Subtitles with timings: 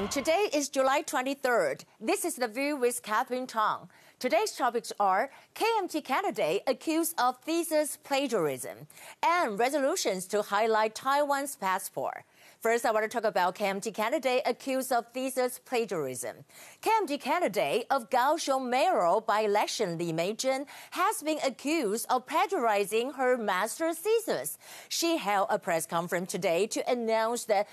[0.00, 0.24] morning.
[0.24, 1.84] Today is July 23rd.
[2.00, 3.90] This is The View with Catherine Tong.
[4.18, 8.86] Today's topics are KMT candidate accused of thesis plagiarism
[9.22, 12.24] and resolutions to highlight Taiwan's passport.
[12.60, 16.44] First, I want to talk about KMT candidate accused of thesis plagiarism.
[16.82, 23.96] KMT candidate of Kaohsiung mayoral by-election Li Meizhen has been accused of plagiarizing her master's
[23.96, 24.58] thesis.
[24.90, 27.66] She held a press conference today to announce that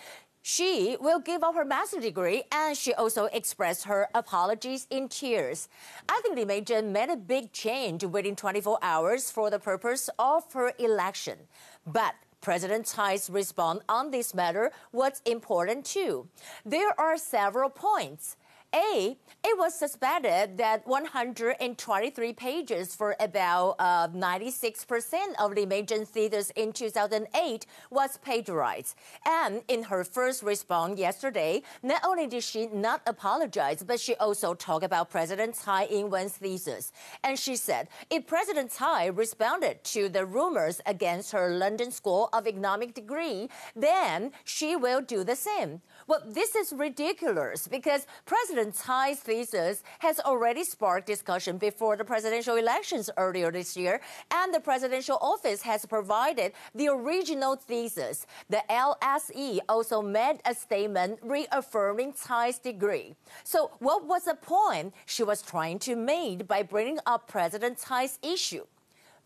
[0.47, 5.67] she will give up her master's degree and she also expressed her apologies in tears.
[6.07, 10.53] I think Li Meizhen made a big change within 24 hours for the purpose of
[10.53, 11.37] her election.
[11.85, 16.29] But President Tsai's response on this matter was important too.
[16.65, 18.37] There are several points.
[18.77, 26.51] A, it was suspected that 123 pages for about uh, 96% of the major theaters
[26.55, 28.95] in 2008 was plagiarized.
[29.25, 34.53] And in her first response yesterday, not only did she not apologize, but she also
[34.53, 36.91] talked about President Tsai Ing-wen's thesis.
[37.23, 42.45] And she said, if President Tsai responded to the rumors against her London School of
[42.45, 45.81] Economic degree, then she will do the same.
[46.07, 52.55] Well, this is ridiculous because President Tsai's thesis has already sparked discussion before the presidential
[52.55, 53.99] elections earlier this year,
[54.31, 58.25] and the presidential office has provided the original thesis.
[58.49, 63.13] The LSE also made a statement reaffirming Tsai's degree.
[63.43, 68.17] So, what was the point she was trying to make by bringing up President Tsai's
[68.23, 68.63] issue?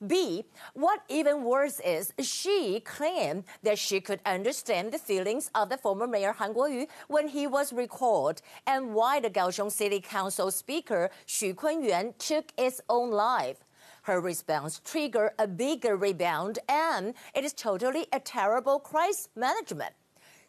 [0.05, 5.77] B, what even worse is, she claimed that she could understand the feelings of the
[5.77, 11.11] former mayor Han Kuo-yu when he was recalled and why the Kaohsiung City Council Speaker
[11.27, 13.63] Xu Kun-yuan took his own life.
[14.03, 19.93] Her response triggered a bigger rebound, and it is totally a terrible crisis management.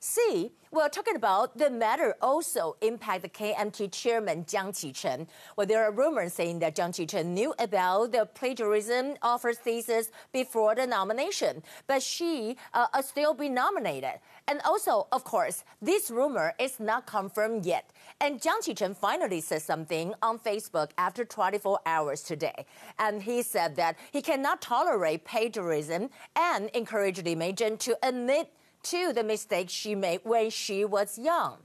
[0.04, 5.28] C, well, talking about the matter also impact the KMT chairman Jiang Qichen.
[5.56, 10.10] Well, there are rumors saying that Jiang Qichen knew about the plagiarism of her thesis
[10.32, 14.18] before the nomination, but she uh, uh, still be nominated.
[14.48, 17.92] And also, of course, this rumor is not confirmed yet.
[18.20, 22.66] And Jiang Qichen finally said something on Facebook after 24 hours today.
[22.98, 28.50] And he said that he cannot tolerate plagiarism and encouraged Li Meizhen to admit
[28.84, 31.58] to the mistakes she made when she was young.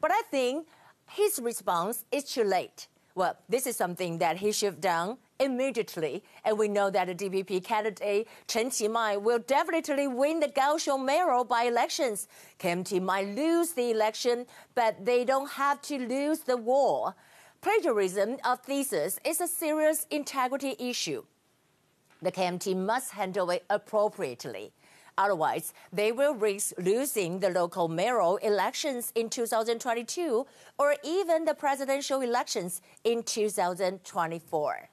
[0.00, 0.66] But I think
[1.10, 2.88] his response is too late.
[3.14, 6.22] Well, this is something that he should have done immediately.
[6.44, 11.44] And we know that the DPP candidate Chen Qimai will definitely win the Kaohsiung mayoral
[11.44, 12.28] by elections.
[12.58, 17.14] KMT might lose the election, but they don't have to lose the war.
[17.60, 21.24] Plagiarism of thesis is a serious integrity issue.
[22.22, 24.72] The KMT must handle it appropriately.
[25.18, 30.46] Otherwise, they will risk losing the local mayoral elections in 2022
[30.78, 34.88] or even the presidential elections in 2024.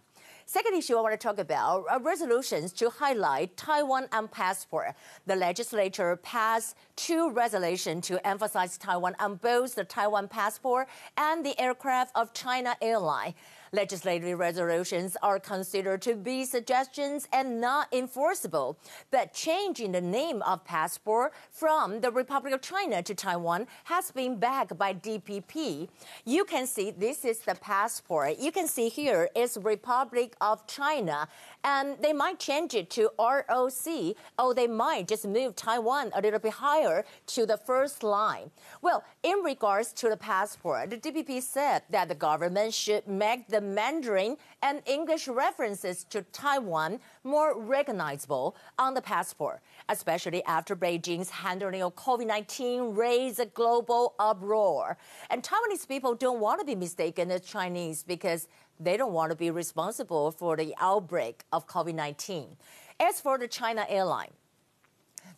[0.49, 4.93] Second issue I want to talk about are resolutions to highlight Taiwan and passport.
[5.25, 11.59] The legislature passed two resolutions to emphasize Taiwan on both the Taiwan passport and the
[11.59, 13.33] aircraft of China Airline.
[13.71, 18.77] Legislative resolutions are considered to be suggestions and not enforceable.
[19.11, 24.37] But changing the name of passport from the Republic of China to Taiwan has been
[24.37, 25.89] backed by DPP.
[26.25, 28.37] You can see this is the passport.
[28.39, 31.27] You can see here is Republic of China.
[31.63, 36.39] And they might change it to ROC, or they might just move Taiwan a little
[36.39, 38.51] bit higher to the first line.
[38.81, 43.56] Well, in regards to the passport, the DPP said that the government should make the
[43.57, 51.31] the Mandarin and English references to Taiwan more recognizable on the passport, especially after Beijing's
[51.31, 54.95] handling of COVID 19 raised a global uproar.
[55.31, 58.47] And Taiwanese people don't want to be mistaken as Chinese because
[58.79, 62.57] they don't want to be responsible for the outbreak of COVID 19.
[62.99, 64.33] As for the China airline,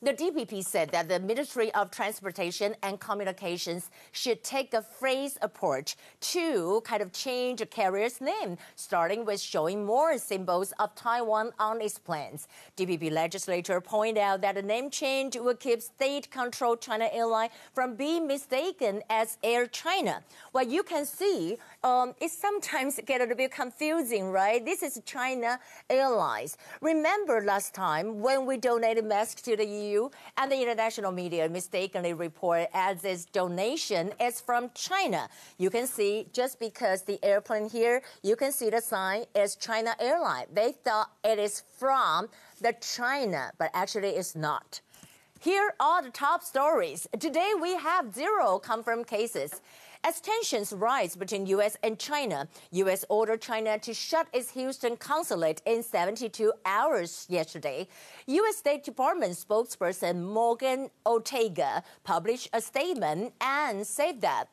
[0.02, 5.98] the DPP said that the Ministry of Transportation and Communications should take a phased approach
[6.22, 11.82] to kind of change a carrier's name, starting with showing more symbols of Taiwan on
[11.82, 12.48] its plans.
[12.78, 18.26] DPP legislature pointed out that the name change would keep state-controlled China Airline from being
[18.26, 20.24] mistaken as Air China.
[20.54, 24.64] Well, you can see um, it sometimes get a little bit confusing, right?
[24.64, 25.60] This is China
[25.90, 26.58] Airlines.
[26.82, 32.14] Remember last time when we donated masks to the EU and the international media mistakenly
[32.14, 35.30] report as this donation is from China.
[35.58, 39.96] You can see just because the airplane here, you can see the sign is China
[40.00, 40.48] Airline.
[40.54, 42.28] They thought it is from
[42.60, 44.82] the China, but actually it's not.
[45.42, 47.08] Here are the top stories.
[47.18, 49.62] Today we have zero confirmed cases.
[50.02, 51.76] As tensions rise between U.S.
[51.84, 53.04] and China, U.S.
[53.10, 57.86] ordered China to shut its Houston consulate in 72 hours yesterday.
[58.26, 58.56] U.S.
[58.56, 64.46] State Department spokesperson Morgan Ortagus published a statement and said that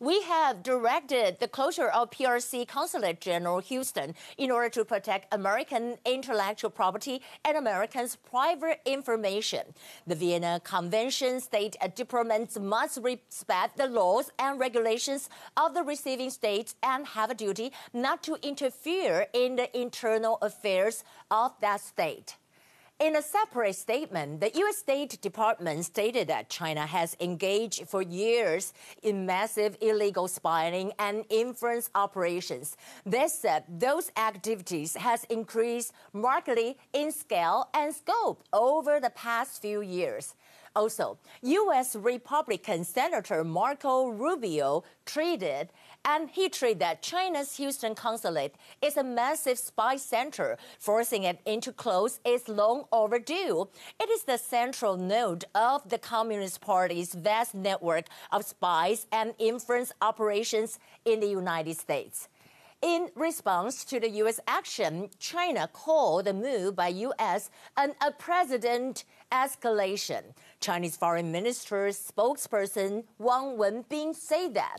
[0.00, 5.96] we have directed the closure of PRC Consulate General Houston in order to protect American
[6.04, 9.62] intellectual property and Americans' private information.
[10.06, 16.76] The Vienna Convention states diplomats must respect the laws and regulations of the receiving states
[16.82, 22.36] and have a duty not to interfere in the internal affairs of that state.
[23.00, 24.78] In a separate statement, the U.S.
[24.78, 28.72] State Department stated that China has engaged for years
[29.04, 32.76] in massive illegal spying and influence operations.
[33.06, 39.80] They said those activities has increased markedly in scale and scope over the past few
[39.80, 40.34] years.
[40.74, 41.96] Also, U.S.
[41.96, 45.68] Republican Senator Marco Rubio tweeted
[46.04, 51.72] and he treated that China's Houston consulate is a massive spy center, forcing it into
[51.72, 53.68] close is long overdue.
[54.00, 59.92] It is the central node of the Communist Party's vast network of spies and influence
[60.00, 62.28] operations in the United States.
[62.80, 64.38] In response to the U.S.
[64.46, 67.50] action, China called the move by U.S.
[67.76, 69.02] an unprecedented
[69.32, 70.22] escalation.
[70.60, 74.78] Chinese Foreign Minister's spokesperson Wang Wenbin said that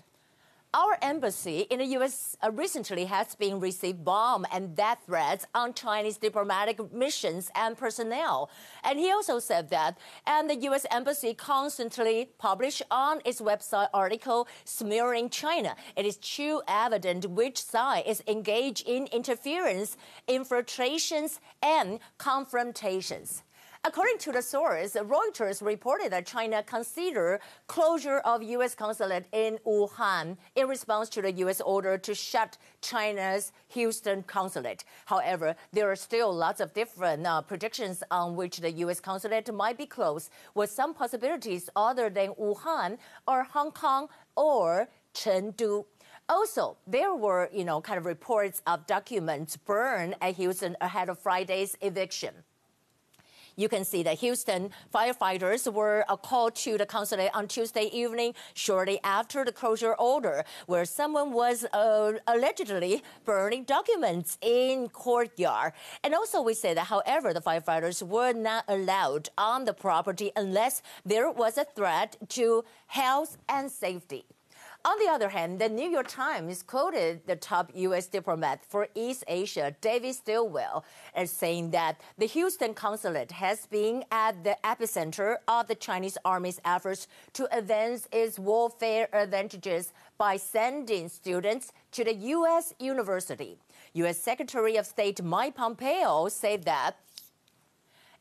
[0.73, 2.37] our embassy in the U.S.
[2.43, 8.51] Uh, recently has been received bomb and death threats on Chinese diplomatic missions and personnel.
[8.83, 10.85] And he also said that, and the U.S.
[10.91, 15.75] embassy constantly publish on its website article smearing China.
[15.95, 23.43] It is too evident which side is engaged in interference, infiltrations, and confrontations.
[23.85, 28.75] According to the source, Reuters reported that China considered closure of U.S.
[28.75, 31.61] consulate in Wuhan in response to the U.S.
[31.61, 34.83] order to shut China's Houston consulate.
[35.05, 38.99] However, there are still lots of different uh, predictions on which the U.S.
[38.99, 42.97] consulate might be closed, with some possibilities other than Wuhan
[43.29, 45.85] or Hong Kong or Chengdu.
[46.27, 51.17] Also, there were, you know, kind of reports of documents burned at Houston ahead of
[51.17, 52.33] Friday's eviction.
[53.59, 59.01] You can see that Houston firefighters were called to the consulate on Tuesday evening, shortly
[59.03, 65.73] after the closure order, where someone was uh, allegedly burning documents in courtyard.
[66.05, 70.81] And also, we say that, however, the firefighters were not allowed on the property unless
[71.05, 74.23] there was a threat to health and safety.
[74.85, 78.07] On the other hand, the New York Times quoted the top U.S.
[78.07, 84.41] diplomat for East Asia, David Stilwell, as saying that the Houston consulate has been at
[84.45, 91.73] the epicenter of the Chinese Army's efforts to advance its warfare advantages by sending students
[91.91, 92.73] to the U.S.
[92.79, 93.57] university.
[93.95, 94.17] U.S.
[94.17, 96.95] Secretary of State Mike Pompeo said that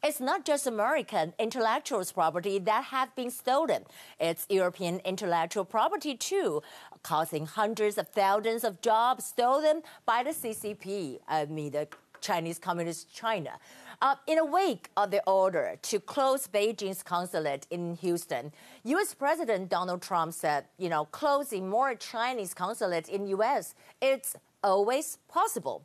[0.02, 3.84] it's not just American intellectuals' property that have been stolen.
[4.20, 6.62] It's European intellectual property too,
[7.02, 11.88] causing hundreds of thousands of jobs stolen by the CCP, I mean the
[12.20, 13.52] Chinese Communist China.
[14.00, 18.52] Uh, in a wake of the order to close Beijing's consulate in Houston,
[18.84, 19.14] U.S.
[19.14, 23.74] President Donald Trump said, you know, closing more Chinese consulates in U.S.
[24.00, 25.84] it's always possible.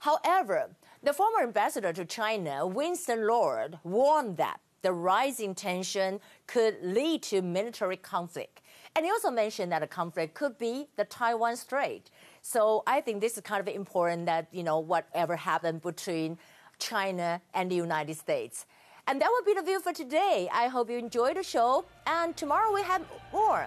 [0.00, 0.70] However,
[1.02, 7.42] the former ambassador to China, Winston Lord, warned that the rising tension could lead to
[7.42, 8.60] military conflict.
[8.94, 12.10] And he also mentioned that the conflict could be the Taiwan Strait.
[12.42, 16.38] So I think this is kind of important that, you know, whatever happened between
[16.78, 18.66] China and the United States.
[19.06, 20.48] And that would be the view for today.
[20.52, 21.84] I hope you enjoyed the show.
[22.06, 23.66] And tomorrow we have more.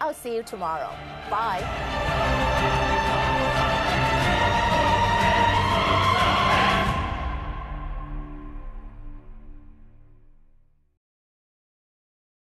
[0.00, 0.90] I'll see you tomorrow.
[1.30, 2.05] Bye.